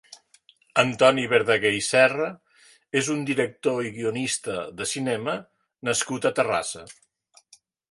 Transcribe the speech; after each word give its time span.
Antoni 0.83 1.25
Verdaguer 1.33 1.71
i 1.79 1.83
Serra 1.87 2.29
és 3.03 3.11
un 3.17 3.21
director 3.29 3.83
i 3.89 3.93
guionista 3.99 4.57
de 4.81 4.89
cinema 4.95 5.39
nascut 5.91 6.29
a 6.31 6.35
Terrassa. 6.41 6.87